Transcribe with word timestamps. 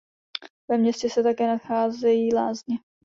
Ve 0.69 0.77
městě 0.77 1.09
se 1.09 1.23
také 1.23 1.47
nacházejí 1.47 2.33
lázně. 2.35 2.77